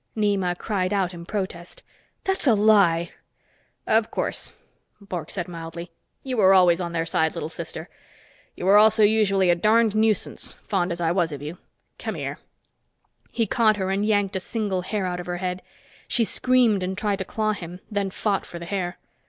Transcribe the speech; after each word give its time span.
Nema 0.17 0.55
cried 0.57 0.91
out 0.93 1.13
in 1.13 1.27
protest. 1.27 1.83
"That's 2.23 2.47
a 2.47 2.55
lie!" 2.55 3.11
"Of 3.85 4.09
course," 4.09 4.51
Bork 4.99 5.29
said 5.29 5.47
mildly. 5.47 5.91
"You 6.23 6.41
always 6.41 6.79
were 6.79 6.85
on 6.85 6.91
their 6.93 7.05
side, 7.05 7.35
little 7.35 7.49
sister. 7.49 7.87
You 8.55 8.65
were 8.65 8.77
also 8.79 9.03
usually 9.03 9.51
a 9.51 9.55
darned 9.55 9.93
nuisance, 9.93 10.55
fond 10.63 10.91
as 10.91 11.01
I 11.01 11.11
was 11.11 11.31
of 11.31 11.43
you. 11.43 11.59
Come 11.99 12.15
here." 12.15 12.39
He 13.31 13.45
caught 13.45 13.77
her 13.77 13.91
and 13.91 14.03
yanked 14.03 14.35
a 14.35 14.39
single 14.39 14.81
hair 14.81 15.05
out 15.05 15.19
of 15.19 15.27
her 15.27 15.37
head. 15.37 15.61
She 16.07 16.23
screamed 16.23 16.81
and 16.81 16.97
tried 16.97 17.19
to 17.19 17.23
claw 17.25 17.51
him, 17.51 17.79
then 17.91 18.09
fought 18.09 18.43
for 18.43 18.57
the 18.57 18.65
hair. 18.65 18.97